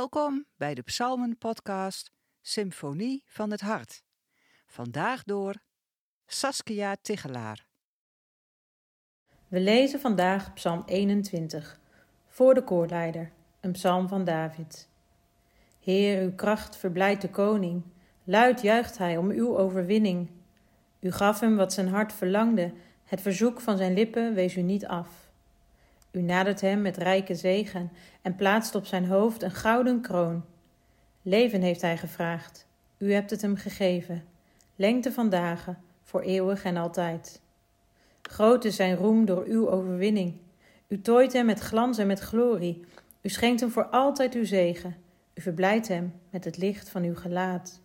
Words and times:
Welkom 0.00 0.46
bij 0.56 0.74
de 0.74 0.82
Psalmen-podcast 0.82 2.12
Symfonie 2.40 3.22
van 3.26 3.50
het 3.50 3.60
Hart. 3.60 4.02
Vandaag 4.66 5.22
door 5.22 5.54
Saskia 6.26 6.96
Tigelaar. 7.02 7.66
We 9.48 9.60
lezen 9.60 10.00
vandaag 10.00 10.52
Psalm 10.52 10.82
21 10.86 11.80
voor 12.26 12.54
de 12.54 12.64
koorleider, 12.64 13.32
een 13.60 13.72
psalm 13.72 14.08
van 14.08 14.24
David. 14.24 14.88
Heer, 15.80 16.22
uw 16.22 16.34
kracht 16.34 16.76
verblijdt 16.76 17.22
de 17.22 17.30
koning, 17.30 17.82
luid 18.24 18.62
juicht 18.62 18.98
hij 18.98 19.16
om 19.16 19.30
uw 19.30 19.58
overwinning. 19.58 20.30
U 21.00 21.12
gaf 21.12 21.40
hem 21.40 21.56
wat 21.56 21.72
zijn 21.72 21.88
hart 21.88 22.12
verlangde, 22.12 22.72
het 23.04 23.20
verzoek 23.20 23.60
van 23.60 23.76
zijn 23.76 23.94
lippen 23.94 24.34
wees 24.34 24.56
u 24.56 24.62
niet 24.62 24.86
af. 24.86 25.29
U 26.10 26.20
nadert 26.20 26.60
hem 26.60 26.82
met 26.82 26.96
rijke 26.96 27.34
zegen 27.34 27.90
en 28.22 28.36
plaatst 28.36 28.74
op 28.74 28.86
zijn 28.86 29.06
hoofd 29.06 29.42
een 29.42 29.50
gouden 29.50 30.00
kroon. 30.00 30.44
Leven 31.22 31.62
heeft 31.62 31.80
hij 31.80 31.96
gevraagd, 31.96 32.66
u 32.98 33.12
hebt 33.12 33.30
het 33.30 33.42
hem 33.42 33.56
gegeven. 33.56 34.24
Lengte 34.76 35.12
van 35.12 35.28
dagen, 35.28 35.78
voor 36.02 36.20
eeuwig 36.20 36.64
en 36.64 36.76
altijd. 36.76 37.40
Groot 38.22 38.64
is 38.64 38.76
zijn 38.76 38.96
roem 38.96 39.24
door 39.24 39.44
uw 39.44 39.70
overwinning. 39.70 40.34
U 40.88 41.00
tooit 41.00 41.32
hem 41.32 41.46
met 41.46 41.60
glans 41.60 41.98
en 41.98 42.06
met 42.06 42.20
glorie. 42.20 42.84
U 43.20 43.28
schenkt 43.28 43.60
hem 43.60 43.70
voor 43.70 43.86
altijd 43.86 44.34
uw 44.34 44.44
zegen. 44.44 44.96
U 45.34 45.40
verblijdt 45.40 45.88
hem 45.88 46.14
met 46.30 46.44
het 46.44 46.56
licht 46.56 46.88
van 46.88 47.02
uw 47.02 47.14
gelaat. 47.14 47.80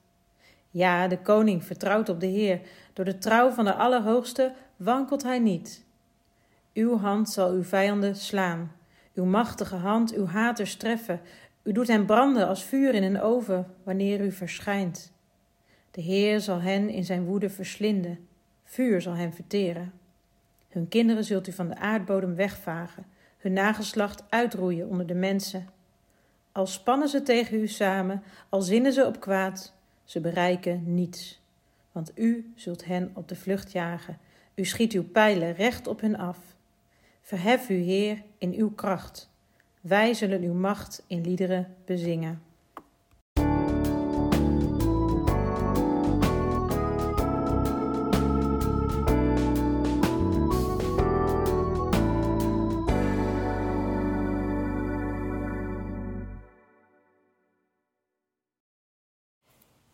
Ja, 0.69 1.07
de 1.07 1.19
koning 1.19 1.63
vertrouwt 1.63 2.09
op 2.09 2.19
de 2.19 2.25
Heer. 2.25 2.59
Door 2.93 3.05
de 3.05 3.17
trouw 3.17 3.49
van 3.49 3.65
de 3.65 3.73
Allerhoogste 3.73 4.53
wankelt 4.75 5.23
hij 5.23 5.39
niet. 5.39 5.83
Uw 6.75 6.97
hand 6.97 7.29
zal 7.29 7.51
uw 7.51 7.63
vijanden 7.63 8.15
slaan, 8.15 8.71
uw 9.13 9.25
machtige 9.25 9.75
hand 9.75 10.13
uw 10.13 10.25
haters 10.25 10.75
treffen. 10.75 11.21
U 11.63 11.71
doet 11.71 11.87
hen 11.87 12.05
branden 12.05 12.47
als 12.47 12.63
vuur 12.63 12.93
in 12.93 13.03
een 13.03 13.21
oven 13.21 13.67
wanneer 13.83 14.21
u 14.21 14.31
verschijnt. 14.31 15.13
De 15.91 16.01
Heer 16.01 16.39
zal 16.39 16.61
hen 16.61 16.89
in 16.89 17.05
zijn 17.05 17.25
woede 17.25 17.49
verslinden, 17.49 18.27
vuur 18.63 19.01
zal 19.01 19.13
hen 19.13 19.33
verteren. 19.33 19.93
Hun 20.69 20.87
kinderen 20.87 21.23
zult 21.23 21.47
u 21.47 21.51
van 21.51 21.67
de 21.67 21.75
aardbodem 21.75 22.35
wegvagen, 22.35 23.05
hun 23.37 23.53
nageslacht 23.53 24.23
uitroeien 24.29 24.87
onder 24.87 25.07
de 25.07 25.13
mensen. 25.13 25.67
Al 26.51 26.67
spannen 26.67 27.07
ze 27.07 27.21
tegen 27.21 27.59
u 27.59 27.67
samen, 27.67 28.23
al 28.49 28.61
zinnen 28.61 28.93
ze 28.93 29.05
op 29.05 29.19
kwaad, 29.19 29.73
ze 30.03 30.19
bereiken 30.19 30.93
niets. 30.93 31.41
Want 31.91 32.11
u 32.15 32.53
zult 32.55 32.85
hen 32.85 33.11
op 33.13 33.27
de 33.27 33.35
vlucht 33.35 33.71
jagen, 33.71 34.17
u 34.55 34.65
schiet 34.65 34.93
uw 34.93 35.03
pijlen 35.03 35.53
recht 35.53 35.87
op 35.87 36.01
hen 36.01 36.15
af. 36.15 36.54
Verhef 37.25 37.69
u, 37.69 37.73
Heer, 37.73 38.23
in 38.37 38.53
uw 38.53 38.71
kracht. 38.71 39.29
Wij 39.81 40.13
zullen 40.13 40.41
uw 40.41 40.53
macht 40.53 41.03
in 41.07 41.21
liederen 41.21 41.75
bezingen. 41.85 42.43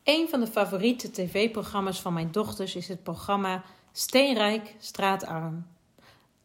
Een 0.04 0.28
van 0.30 0.40
de 0.40 0.48
favoriete 0.48 1.12
tv-programma's 1.12 2.02
van 2.02 2.14
mijn 2.14 2.32
dochters 2.32 2.76
is 2.76 2.88
het 2.88 3.04
programma 3.04 3.64
Steenrijk 3.92 4.76
Straatarm. 4.80 5.66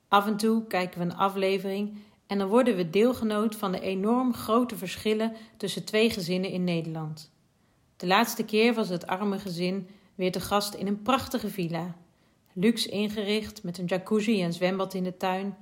Af 0.08 0.26
en 0.26 0.36
toe 0.36 0.66
kijken 0.66 0.98
we 0.98 1.05
een 1.05 1.17
aflevering 1.17 1.96
en 2.27 2.39
dan 2.39 2.48
worden 2.48 2.77
we 2.77 2.90
deelgenoot 2.90 3.56
van 3.56 3.72
de 3.72 3.80
enorm 3.80 4.34
grote 4.34 4.77
verschillen 4.77 5.33
tussen 5.56 5.84
twee 5.84 6.11
gezinnen 6.11 6.50
in 6.50 6.64
Nederland. 6.64 7.33
De 7.96 8.06
laatste 8.06 8.45
keer 8.45 8.74
was 8.74 8.89
het 8.89 9.06
arme 9.06 9.39
gezin 9.39 9.89
weer 10.14 10.33
te 10.33 10.40
gast 10.40 10.74
in 10.74 10.86
een 10.86 11.02
prachtige 11.02 11.48
villa. 11.48 11.96
Luxe 12.52 12.89
ingericht 12.89 13.62
met 13.62 13.78
een 13.78 13.84
jacuzzi 13.84 14.42
en 14.42 14.52
zwembad 14.52 14.95
in 14.95 15.05
de 15.05 15.16
tuin, 15.16 15.56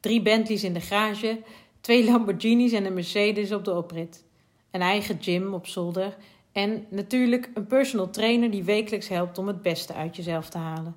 drie 0.00 0.22
Bentleys 0.22 0.64
in 0.64 0.72
de 0.72 0.80
garage, 0.80 1.42
twee 1.80 2.04
Lamborghinis 2.04 2.72
en 2.72 2.84
een 2.84 2.94
Mercedes 2.94 3.52
op 3.52 3.64
de 3.64 3.74
oprit, 3.74 4.24
een 4.70 4.80
eigen 4.80 5.18
gym 5.20 5.54
op 5.54 5.66
zolder 5.66 6.16
en 6.52 6.86
natuurlijk 6.88 7.50
een 7.54 7.66
personal 7.66 8.10
trainer 8.10 8.50
die 8.50 8.64
wekelijks 8.64 9.08
helpt 9.08 9.38
om 9.38 9.46
het 9.46 9.62
beste 9.62 9.94
uit 9.94 10.16
jezelf 10.16 10.48
te 10.48 10.58
halen. 10.58 10.96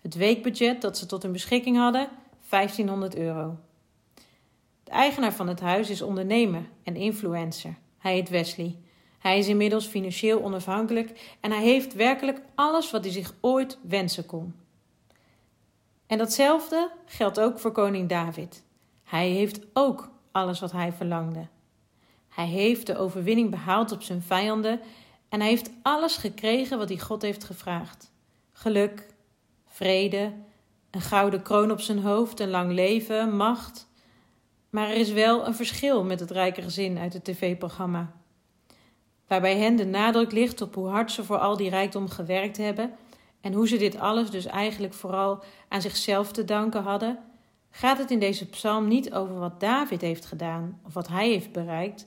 Het 0.00 0.14
weekbudget 0.14 0.80
dat 0.80 0.98
ze 0.98 1.06
tot 1.06 1.22
hun 1.22 1.32
beschikking 1.32 1.76
hadden 1.76 2.08
1500 2.48 3.16
euro. 3.16 3.56
De 4.84 4.90
eigenaar 4.90 5.32
van 5.32 5.48
het 5.48 5.60
huis 5.60 5.90
is 5.90 6.02
ondernemer 6.02 6.62
en 6.82 6.96
influencer. 6.96 7.74
Hij 7.98 8.12
heet 8.12 8.28
Wesley. 8.28 8.78
Hij 9.18 9.38
is 9.38 9.48
inmiddels 9.48 9.86
financieel 9.86 10.42
onafhankelijk 10.42 11.36
en 11.40 11.50
hij 11.50 11.62
heeft 11.62 11.94
werkelijk 11.94 12.40
alles 12.54 12.90
wat 12.90 13.04
hij 13.04 13.12
zich 13.12 13.34
ooit 13.40 13.78
wensen 13.82 14.26
kon. 14.26 14.54
En 16.06 16.18
datzelfde 16.18 16.90
geldt 17.06 17.40
ook 17.40 17.58
voor 17.58 17.72
koning 17.72 18.08
David. 18.08 18.64
Hij 19.02 19.28
heeft 19.28 19.60
ook 19.72 20.10
alles 20.32 20.60
wat 20.60 20.72
hij 20.72 20.92
verlangde. 20.92 21.46
Hij 22.28 22.46
heeft 22.46 22.86
de 22.86 22.98
overwinning 22.98 23.50
behaald 23.50 23.92
op 23.92 24.02
zijn 24.02 24.22
vijanden 24.22 24.80
en 25.28 25.40
hij 25.40 25.48
heeft 25.48 25.70
alles 25.82 26.16
gekregen 26.16 26.78
wat 26.78 26.88
hij 26.88 26.98
God 26.98 27.22
heeft 27.22 27.44
gevraagd: 27.44 28.12
geluk, 28.52 29.06
vrede, 29.64 30.32
een 30.96 31.02
gouden 31.02 31.42
kroon 31.42 31.70
op 31.70 31.80
zijn 31.80 31.98
hoofd, 31.98 32.40
een 32.40 32.50
lang 32.50 32.72
leven, 32.72 33.36
macht. 33.36 33.88
Maar 34.70 34.88
er 34.88 34.96
is 34.96 35.12
wel 35.12 35.46
een 35.46 35.54
verschil 35.54 36.04
met 36.04 36.20
het 36.20 36.30
rijke 36.30 36.62
gezin 36.62 36.98
uit 36.98 37.12
het 37.12 37.24
tv-programma. 37.24 38.12
Waarbij 39.26 39.56
hen 39.56 39.76
de 39.76 39.84
nadruk 39.84 40.32
ligt 40.32 40.60
op 40.60 40.74
hoe 40.74 40.88
hard 40.88 41.12
ze 41.12 41.24
voor 41.24 41.38
al 41.38 41.56
die 41.56 41.70
rijkdom 41.70 42.08
gewerkt 42.08 42.56
hebben 42.56 42.92
en 43.40 43.52
hoe 43.52 43.68
ze 43.68 43.76
dit 43.76 43.98
alles 43.98 44.30
dus 44.30 44.46
eigenlijk 44.46 44.94
vooral 44.94 45.44
aan 45.68 45.80
zichzelf 45.80 46.32
te 46.32 46.44
danken 46.44 46.82
hadden, 46.82 47.18
gaat 47.70 47.98
het 47.98 48.10
in 48.10 48.18
deze 48.18 48.48
psalm 48.48 48.88
niet 48.88 49.12
over 49.12 49.38
wat 49.38 49.60
David 49.60 50.00
heeft 50.00 50.24
gedaan 50.24 50.80
of 50.84 50.94
wat 50.94 51.08
hij 51.08 51.28
heeft 51.28 51.52
bereikt, 51.52 52.06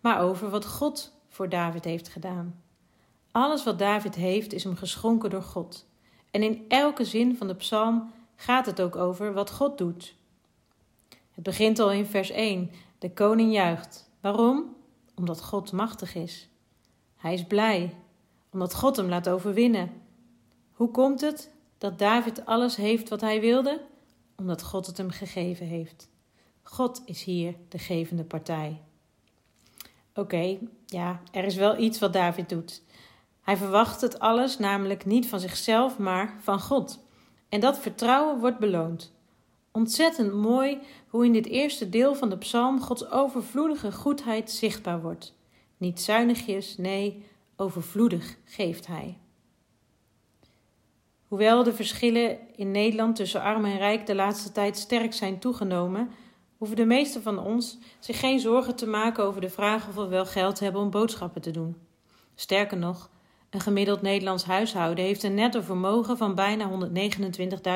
maar 0.00 0.20
over 0.20 0.50
wat 0.50 0.66
God 0.66 1.12
voor 1.28 1.48
David 1.48 1.84
heeft 1.84 2.08
gedaan. 2.08 2.62
Alles 3.30 3.64
wat 3.64 3.78
David 3.78 4.14
heeft 4.14 4.52
is 4.52 4.64
hem 4.64 4.76
geschonken 4.76 5.30
door 5.30 5.42
God. 5.42 5.86
En 6.30 6.42
in 6.42 6.64
elke 6.68 7.04
zin 7.04 7.36
van 7.36 7.46
de 7.46 7.54
psalm 7.54 8.12
gaat 8.44 8.66
het 8.66 8.80
ook 8.80 8.96
over 8.96 9.32
wat 9.32 9.50
God 9.50 9.78
doet. 9.78 10.14
Het 11.30 11.44
begint 11.44 11.78
al 11.78 11.92
in 11.92 12.06
vers 12.06 12.30
1. 12.30 12.70
De 12.98 13.12
koning 13.12 13.52
juicht. 13.52 14.10
Waarom? 14.20 14.76
Omdat 15.14 15.42
God 15.42 15.72
machtig 15.72 16.14
is. 16.14 16.48
Hij 17.16 17.34
is 17.34 17.44
blij, 17.44 17.94
omdat 18.50 18.74
God 18.74 18.96
hem 18.96 19.08
laat 19.08 19.28
overwinnen. 19.28 19.92
Hoe 20.72 20.90
komt 20.90 21.20
het 21.20 21.50
dat 21.78 21.98
David 21.98 22.46
alles 22.46 22.76
heeft 22.76 23.08
wat 23.08 23.20
hij 23.20 23.40
wilde? 23.40 23.80
Omdat 24.36 24.62
God 24.62 24.86
het 24.86 24.96
hem 24.96 25.10
gegeven 25.10 25.66
heeft. 25.66 26.08
God 26.62 27.02
is 27.04 27.22
hier 27.22 27.54
de 27.68 27.78
gevende 27.78 28.24
partij. 28.24 28.80
Oké, 30.14 30.58
ja, 30.86 31.20
er 31.32 31.44
is 31.44 31.56
wel 31.56 31.78
iets 31.78 31.98
wat 31.98 32.12
David 32.12 32.48
doet. 32.48 32.82
Hij 33.40 33.56
verwacht 33.56 34.00
het 34.00 34.18
alles 34.18 34.58
namelijk 34.58 35.04
niet 35.04 35.28
van 35.28 35.40
zichzelf, 35.40 35.98
maar 35.98 36.36
van 36.40 36.60
God. 36.60 37.03
En 37.54 37.60
dat 37.60 37.78
vertrouwen 37.78 38.38
wordt 38.38 38.58
beloond. 38.58 39.12
Ontzettend 39.72 40.32
mooi 40.32 40.78
hoe 41.08 41.24
in 41.24 41.32
dit 41.32 41.46
eerste 41.46 41.88
deel 41.88 42.14
van 42.14 42.28
de 42.30 42.38
psalm 42.38 42.80
Gods 42.80 43.10
overvloedige 43.10 43.92
goedheid 43.92 44.50
zichtbaar 44.50 45.02
wordt. 45.02 45.34
Niet 45.76 46.00
zuinigjes, 46.00 46.76
nee, 46.76 47.24
overvloedig 47.56 48.36
geeft 48.44 48.86
Hij. 48.86 49.18
Hoewel 51.28 51.62
de 51.62 51.72
verschillen 51.72 52.38
in 52.56 52.70
Nederland 52.70 53.16
tussen 53.16 53.42
arm 53.42 53.64
en 53.64 53.78
rijk 53.78 54.06
de 54.06 54.14
laatste 54.14 54.52
tijd 54.52 54.76
sterk 54.76 55.12
zijn 55.12 55.38
toegenomen, 55.38 56.10
hoeven 56.58 56.76
de 56.76 56.84
meesten 56.84 57.22
van 57.22 57.38
ons 57.38 57.78
zich 57.98 58.20
geen 58.20 58.40
zorgen 58.40 58.76
te 58.76 58.86
maken 58.86 59.24
over 59.24 59.40
de 59.40 59.50
vraag 59.50 59.88
of 59.88 59.94
we 59.94 60.06
wel 60.06 60.26
geld 60.26 60.60
hebben 60.60 60.80
om 60.80 60.90
boodschappen 60.90 61.42
te 61.42 61.50
doen. 61.50 61.76
Sterker 62.34 62.78
nog, 62.78 63.10
een 63.54 63.60
gemiddeld 63.60 64.02
Nederlands 64.02 64.44
huishouden 64.44 65.04
heeft 65.04 65.22
een 65.22 65.34
netto 65.34 65.60
vermogen 65.60 66.16
van 66.16 66.34
bijna 66.34 66.70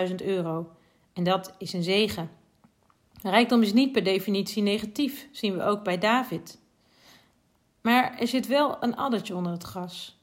129.000 0.09 0.15
euro. 0.25 0.71
En 1.13 1.25
dat 1.25 1.55
is 1.59 1.73
een 1.73 1.83
zegen. 1.83 2.31
Rijkdom 3.23 3.63
is 3.63 3.73
niet 3.73 3.93
per 3.93 4.05
definitie 4.05 4.63
negatief, 4.63 5.29
zien 5.33 5.57
we 5.57 5.63
ook 5.63 5.85
bij 5.85 5.99
David. 5.99 6.59
Maar 7.81 8.19
er 8.19 8.29
zit 8.29 8.47
wel 8.47 8.77
een 8.81 8.97
addertje 8.97 9.35
onder 9.35 9.53
het 9.53 9.63
gras. 9.63 10.19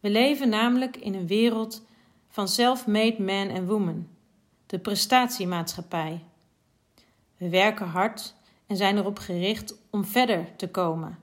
We 0.00 0.10
leven 0.10 0.48
namelijk 0.48 0.96
in 0.96 1.14
een 1.14 1.26
wereld 1.26 1.86
van 2.28 2.48
self-made 2.48 3.22
man 3.22 3.48
en 3.48 3.66
woman, 3.66 4.08
de 4.66 4.78
prestatiemaatschappij. 4.78 6.24
We 7.36 7.48
werken 7.48 7.86
hard 7.86 8.34
en 8.66 8.76
zijn 8.76 8.96
erop 8.96 9.18
gericht 9.18 9.74
om 9.90 10.04
verder 10.04 10.56
te 10.56 10.68
komen. 10.68 11.18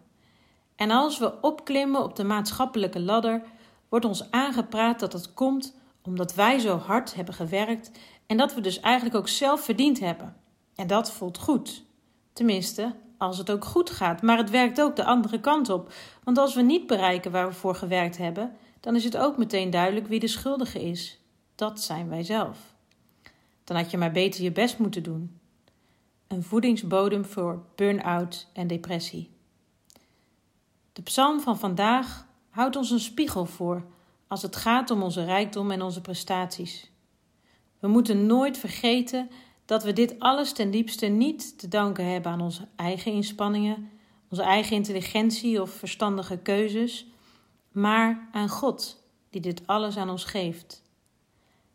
En 0.76 0.92
als 0.92 1.20
we 1.20 1.42
opklimmen 1.42 2.04
op 2.04 2.16
de 2.16 2.24
maatschappelijke 2.24 3.00
ladder, 3.00 3.44
wordt 3.90 4.06
ons 4.06 4.32
aangepraat 4.32 5.00
dat 5.00 5.14
het 5.14 5.34
komt 5.34 5.76
omdat 6.02 6.36
wij 6.36 6.60
zo 6.60 6.78
hard 6.78 7.16
hebben 7.16 7.34
gewerkt 7.34 7.92
en 8.26 8.38
dat 8.38 8.54
we 8.54 8.62
dus 8.62 8.80
eigenlijk 8.80 9.16
ook 9.16 9.28
zelf 9.28 9.62
verdiend 9.62 10.00
hebben. 10.00 10.36
En 10.76 10.88
dat 10.88 11.12
voelt 11.12 11.38
goed. 11.38 11.84
Tenminste, 12.34 12.96
als 13.18 13.38
het 13.38 13.52
ook 13.52 13.66
goed 13.66 13.90
gaat, 13.90 14.22
maar 14.22 14.38
het 14.38 14.50
werkt 14.50 14.82
ook 14.82 14.96
de 14.96 15.06
andere 15.06 15.40
kant 15.40 15.70
op. 15.70 15.94
Want 16.24 16.38
als 16.38 16.56
we 16.56 16.62
niet 16.62 16.88
bereiken 16.88 17.32
waar 17.32 17.48
we 17.48 17.54
voor 17.54 17.76
gewerkt 17.76 18.18
hebben, 18.18 18.56
dan 18.80 18.96
is 18.96 19.04
het 19.04 19.18
ook 19.18 19.38
meteen 19.38 19.70
duidelijk 19.70 20.08
wie 20.08 20.20
de 20.20 20.28
schuldige 20.28 20.84
is. 20.84 21.20
Dat 21.56 21.82
zijn 21.82 22.10
wij 22.10 22.24
zelf. 22.24 22.58
Dan 23.64 23.78
had 23.78 23.92
je 23.92 23.98
maar 23.98 24.12
beter 24.12 24.44
je 24.44 24.52
best 24.52 24.78
moeten 24.78 25.04
doen. 25.04 25.40
Een 26.28 26.44
voedingsbodem 26.44 27.26
voor 27.26 27.66
burn-out 27.76 28.48
en 28.54 28.68
depressie. 28.68 29.33
De 30.94 31.02
psalm 31.02 31.40
van 31.40 31.60
vandaag 31.60 32.28
houdt 32.50 32.76
ons 32.76 32.92
een 32.92 33.00
spiegel 33.00 33.46
voor 33.46 33.86
als 34.28 34.42
het 34.42 34.56
gaat 34.56 34.92
om 34.92 35.04
onze 35.04 35.26
rijkdom 35.26 35.72
en 35.72 35.82
onze 35.82 36.02
prestaties. 36.02 36.92
We 37.80 37.88
moeten 37.88 38.26
nooit 38.26 38.58
vergeten 38.58 39.30
dat 39.66 39.84
we 39.84 39.94
dit 39.94 40.20
alles 40.20 40.54
ten 40.54 40.72
diepste 40.72 41.06
niet 41.06 41.60
te 41.60 41.68
danken 41.68 42.06
hebben 42.06 42.32
aan 42.32 42.42
onze 42.42 42.68
eigen 42.76 43.12
inspanningen, 43.12 43.90
onze 44.30 44.44
eigen 44.44 44.76
intelligentie 44.76 45.62
of 45.62 45.70
verstandige 45.70 46.38
keuzes, 46.38 47.08
maar 47.72 48.30
aan 48.32 48.50
God, 48.50 49.04
die 49.30 49.42
dit 49.42 49.68
alles 49.68 49.98
aan 49.98 50.10
ons 50.10 50.24
geeft. 50.24 50.84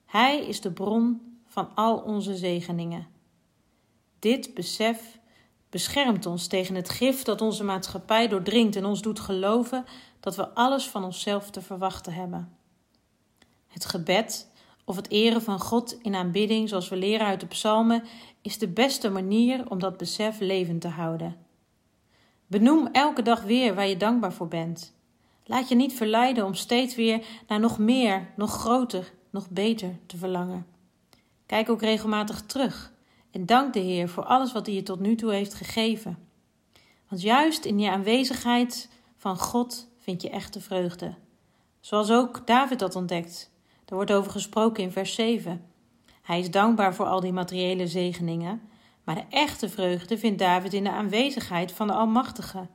Hij 0.07 0.47
is 0.47 0.61
de 0.61 0.73
bron 0.73 1.37
van 1.47 1.75
al 1.75 1.97
onze 1.97 2.37
zegeningen. 2.37 3.07
Dit 4.19 4.55
besef 4.55 5.19
beschermt 5.71 6.27
ons 6.27 6.47
tegen 6.47 6.75
het 6.75 6.89
gif 6.89 7.23
dat 7.23 7.41
onze 7.41 7.65
maatschappij 7.65 8.29
doordringt 8.29 8.77
en 8.77 8.85
ons 8.85 9.03
doet 9.03 9.21
geloven 9.21 9.85
dat 10.21 10.37
we 10.37 10.49
alles 10.49 10.89
van 10.89 11.05
onszelf 11.05 11.51
te 11.51 11.63
verwachten 11.63 12.13
hebben. 12.13 12.57
Het 13.67 13.85
gebed 13.85 14.51
of 14.85 14.97
het 14.97 15.11
eren 15.11 15.43
van 15.43 15.61
God 15.61 15.99
in 16.03 16.15
aanbidding, 16.15 16.69
zoals 16.69 16.89
we 16.89 16.97
leren 16.97 17.27
uit 17.27 17.41
de 17.41 17.47
psalmen, 17.47 18.05
is 18.43 18.59
de 18.59 18.69
beste 18.69 19.11
manier 19.11 19.71
om 19.71 19.79
dat 19.79 19.97
besef 19.97 20.41
levend 20.41 20.81
te 20.81 20.89
houden. 20.89 21.37
Benoem 22.47 22.87
elke 22.87 23.23
dag 23.23 23.43
weer 23.43 23.75
waar 23.75 23.87
je 23.87 23.97
dankbaar 23.97 24.33
voor 24.33 24.49
bent. 24.49 24.97
Laat 25.45 25.69
je 25.69 25.75
niet 25.75 25.93
verleiden 25.93 26.45
om 26.45 26.55
steeds 26.55 26.95
weer 26.95 27.25
naar 27.47 27.61
nog 27.61 27.79
meer, 27.79 28.29
nog 28.37 28.51
groter, 28.51 29.13
nog 29.31 29.51
beter 29.51 29.99
te 30.07 30.17
verlangen. 30.17 30.67
Kijk 31.47 31.71
ook 31.71 31.81
regelmatig 31.81 32.43
terug 32.43 32.93
en 33.39 33.47
dank 33.47 33.73
de 33.73 33.81
Heer 33.81 34.09
voor 34.09 34.25
alles 34.25 34.53
wat 34.53 34.67
hij 34.67 34.75
je 34.75 34.83
tot 34.83 35.01
nu 35.01 35.15
toe 35.15 35.33
heeft 35.33 35.55
gegeven. 35.55 36.19
Want 37.09 37.23
juist 37.23 37.65
in 37.65 37.79
je 37.79 37.91
aanwezigheid 37.91 38.91
van 39.17 39.39
God 39.39 39.89
vind 39.99 40.23
je 40.23 40.31
echte 40.31 40.61
vreugde. 40.61 41.15
Zoals 41.81 42.11
ook 42.11 42.47
David 42.47 42.79
dat 42.79 42.97
ontdekt. 42.97 43.51
Er 43.85 43.95
wordt 43.95 44.13
over 44.13 44.31
gesproken 44.31 44.83
in 44.83 44.93
vers 44.93 45.15
7. 45.15 45.65
Hij 46.23 46.39
is 46.39 46.51
dankbaar 46.51 46.95
voor 46.95 47.07
al 47.07 47.21
die 47.21 47.33
materiële 47.33 47.87
zegeningen, 47.87 48.61
maar 49.05 49.15
de 49.15 49.25
echte 49.29 49.69
vreugde 49.69 50.19
vindt 50.19 50.39
David 50.39 50.75
in 50.75 50.85
de 50.85 50.91
aanwezigheid 50.91 51.73
van 51.73 51.87
de 51.87 51.93
Almachtige. 51.93 52.67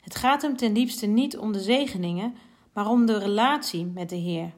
Het 0.00 0.14
gaat 0.14 0.42
hem 0.42 0.56
ten 0.56 0.72
diepste 0.72 1.06
niet 1.06 1.38
om 1.38 1.52
de 1.52 1.60
zegeningen, 1.60 2.36
maar 2.72 2.88
om 2.88 3.06
de 3.06 3.18
relatie 3.18 3.86
met 3.86 4.08
de 4.08 4.16
Heer. 4.16 4.52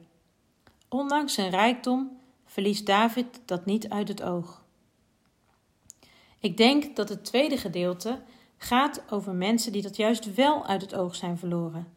Ondanks 0.89 1.33
zijn 1.33 1.49
rijkdom 1.49 2.17
verliest 2.45 2.85
David 2.85 3.41
dat 3.45 3.65
niet 3.65 3.89
uit 3.89 4.07
het 4.07 4.23
oog. 4.23 4.64
Ik 6.45 6.57
denk 6.57 6.95
dat 6.95 7.09
het 7.09 7.25
tweede 7.25 7.57
gedeelte 7.57 8.21
gaat 8.57 9.03
over 9.09 9.33
mensen 9.33 9.71
die 9.71 9.81
dat 9.81 9.95
juist 9.95 10.33
wel 10.33 10.65
uit 10.65 10.81
het 10.81 10.95
oog 10.95 11.15
zijn 11.15 11.37
verloren. 11.37 11.87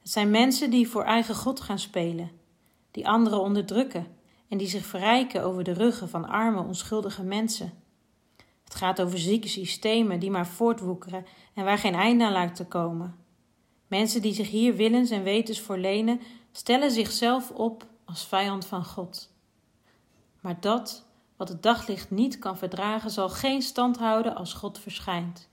Het 0.00 0.10
zijn 0.10 0.30
mensen 0.30 0.70
die 0.70 0.88
voor 0.88 1.04
eigen 1.04 1.34
God 1.34 1.60
gaan 1.60 1.78
spelen, 1.78 2.30
die 2.90 3.08
anderen 3.08 3.40
onderdrukken 3.40 4.06
en 4.48 4.58
die 4.58 4.68
zich 4.68 4.84
verrijken 4.84 5.42
over 5.42 5.64
de 5.64 5.72
ruggen 5.72 6.08
van 6.08 6.28
arme, 6.28 6.62
onschuldige 6.62 7.22
mensen. 7.22 7.72
Het 8.64 8.74
gaat 8.74 9.02
over 9.02 9.18
zieke 9.18 9.48
systemen 9.48 10.20
die 10.20 10.30
maar 10.30 10.46
voortwoekeren 10.46 11.26
en 11.54 11.64
waar 11.64 11.78
geen 11.78 11.94
einde 11.94 12.24
aan 12.24 12.32
lijkt 12.32 12.56
te 12.56 12.66
komen. 12.66 13.16
Mensen 13.86 14.22
die 14.22 14.34
zich 14.34 14.50
hier 14.50 14.76
willens 14.76 15.10
en 15.10 15.22
wetens 15.22 15.60
voor 15.60 15.78
lenen, 15.78 16.20
stellen 16.52 16.90
zichzelf 16.90 17.50
op 17.50 17.86
als 18.04 18.26
vijand 18.26 18.66
van 18.66 18.84
God. 18.84 19.32
Maar 20.40 20.60
dat 20.60 21.09
wat 21.40 21.48
het 21.48 21.62
daglicht 21.62 22.10
niet 22.10 22.38
kan 22.38 22.58
verdragen, 22.58 23.10
zal 23.10 23.28
geen 23.28 23.62
stand 23.62 23.98
houden 23.98 24.34
als 24.34 24.52
God 24.52 24.78
verschijnt. 24.78 25.48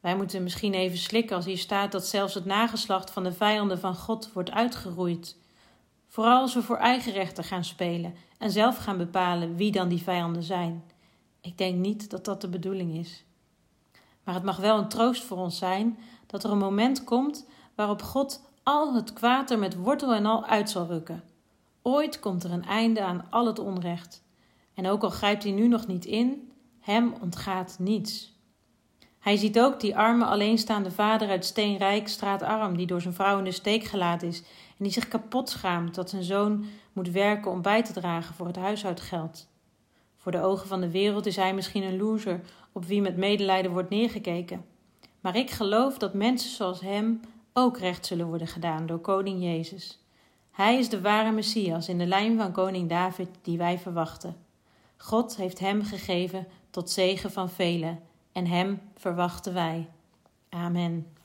Wij 0.00 0.16
moeten 0.16 0.42
misschien 0.42 0.74
even 0.74 0.98
slikken 0.98 1.36
als 1.36 1.44
hier 1.44 1.58
staat 1.58 1.92
dat 1.92 2.06
zelfs 2.06 2.34
het 2.34 2.44
nageslacht 2.44 3.10
van 3.10 3.24
de 3.24 3.32
vijanden 3.32 3.78
van 3.78 3.94
God 3.94 4.32
wordt 4.32 4.50
uitgeroeid. 4.50 5.36
Vooral 6.08 6.40
als 6.40 6.54
we 6.54 6.62
voor 6.62 6.76
eigen 6.76 7.12
rechten 7.12 7.44
gaan 7.44 7.64
spelen 7.64 8.14
en 8.38 8.50
zelf 8.50 8.76
gaan 8.76 8.96
bepalen 8.96 9.56
wie 9.56 9.72
dan 9.72 9.88
die 9.88 10.02
vijanden 10.02 10.42
zijn. 10.42 10.84
Ik 11.40 11.58
denk 11.58 11.76
niet 11.76 12.10
dat 12.10 12.24
dat 12.24 12.40
de 12.40 12.48
bedoeling 12.48 12.94
is. 12.96 13.24
Maar 14.24 14.34
het 14.34 14.44
mag 14.44 14.56
wel 14.56 14.78
een 14.78 14.88
troost 14.88 15.24
voor 15.24 15.38
ons 15.38 15.58
zijn 15.58 15.98
dat 16.26 16.44
er 16.44 16.50
een 16.50 16.58
moment 16.58 17.04
komt 17.04 17.46
waarop 17.74 18.02
God 18.02 18.42
al 18.62 18.94
het 18.94 19.12
kwaad 19.12 19.50
er 19.50 19.58
met 19.58 19.76
wortel 19.76 20.14
en 20.14 20.26
al 20.26 20.44
uit 20.44 20.70
zal 20.70 20.86
rukken. 20.86 21.24
Ooit 21.82 22.20
komt 22.20 22.44
er 22.44 22.52
een 22.52 22.64
einde 22.64 23.02
aan 23.02 23.26
al 23.30 23.46
het 23.46 23.58
onrecht. 23.58 24.24
En 24.76 24.88
ook 24.88 25.02
al 25.02 25.10
grijpt 25.10 25.42
hij 25.42 25.52
nu 25.52 25.68
nog 25.68 25.86
niet 25.86 26.04
in, 26.04 26.52
hem 26.80 27.14
ontgaat 27.20 27.76
niets. 27.78 28.34
Hij 29.18 29.36
ziet 29.36 29.58
ook 29.58 29.80
die 29.80 29.96
arme 29.96 30.24
alleenstaande 30.24 30.90
vader 30.90 31.28
uit 31.28 31.44
Steenrijk, 31.44 32.08
straatarm, 32.08 32.76
die 32.76 32.86
door 32.86 33.00
zijn 33.00 33.14
vrouw 33.14 33.38
in 33.38 33.44
de 33.44 33.52
steek 33.52 33.84
gelaten 33.84 34.28
is 34.28 34.38
en 34.78 34.84
die 34.84 34.92
zich 34.92 35.08
kapot 35.08 35.48
schaamt 35.48 35.94
dat 35.94 36.10
zijn 36.10 36.22
zoon 36.22 36.64
moet 36.92 37.10
werken 37.10 37.50
om 37.50 37.62
bij 37.62 37.82
te 37.82 37.92
dragen 37.92 38.34
voor 38.34 38.46
het 38.46 38.56
huishoudgeld. 38.56 39.48
Voor 40.16 40.32
de 40.32 40.42
ogen 40.42 40.68
van 40.68 40.80
de 40.80 40.90
wereld 40.90 41.26
is 41.26 41.36
hij 41.36 41.54
misschien 41.54 41.82
een 41.82 41.96
loser 41.96 42.40
op 42.72 42.84
wie 42.84 43.00
met 43.00 43.16
medelijden 43.16 43.72
wordt 43.72 43.90
neergekeken. 43.90 44.64
Maar 45.20 45.36
ik 45.36 45.50
geloof 45.50 45.98
dat 45.98 46.14
mensen 46.14 46.50
zoals 46.50 46.80
hem 46.80 47.20
ook 47.52 47.78
recht 47.78 48.06
zullen 48.06 48.26
worden 48.26 48.46
gedaan 48.46 48.86
door 48.86 48.98
koning 48.98 49.42
Jezus. 49.42 50.04
Hij 50.50 50.78
is 50.78 50.88
de 50.88 51.00
ware 51.00 51.32
Messias 51.32 51.88
in 51.88 51.98
de 51.98 52.06
lijn 52.06 52.36
van 52.36 52.52
koning 52.52 52.88
David 52.88 53.28
die 53.42 53.58
wij 53.58 53.78
verwachten. 53.78 54.45
God 54.96 55.36
heeft 55.36 55.58
hem 55.58 55.84
gegeven 55.84 56.46
tot 56.70 56.90
zegen 56.90 57.30
van 57.32 57.50
velen 57.50 58.00
en 58.32 58.46
hem 58.46 58.80
verwachten 58.96 59.54
wij. 59.54 59.88
Amen. 60.48 61.15